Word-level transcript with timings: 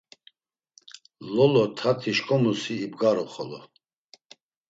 Lolo, 1.33 1.61
tati 1.77 2.11
şǩomusi 2.17 2.73
ibgaru 2.85 3.25
xolo. 3.33 3.59